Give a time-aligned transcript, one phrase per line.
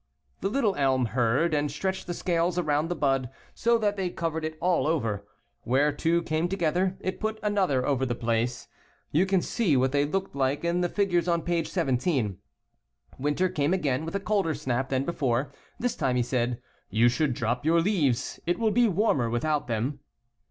[0.39, 4.43] The little elm heard, and stretched the scales around the bud so that they covered
[4.43, 5.27] it all over.
[5.61, 8.67] Where two came together, it put another over the place.
[9.11, 12.39] You can see what they looked like in the figures on page 17.
[13.19, 15.51] Winter came again, with a colder snap than be fore.
[15.77, 16.59] This time he said,
[16.89, 19.99] "You should drop your leaves, it will be warmer without them."